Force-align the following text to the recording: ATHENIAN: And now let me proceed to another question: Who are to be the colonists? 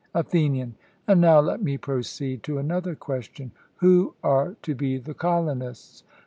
ATHENIAN: 0.15 0.73
And 1.07 1.21
now 1.21 1.39
let 1.39 1.61
me 1.61 1.77
proceed 1.77 2.41
to 2.41 2.57
another 2.57 2.95
question: 2.95 3.51
Who 3.75 4.15
are 4.23 4.55
to 4.63 4.73
be 4.73 4.97
the 4.97 5.13
colonists? 5.13 6.03